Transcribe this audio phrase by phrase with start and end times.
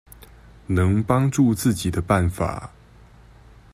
[0.65, 2.71] 能幫助自己的辦法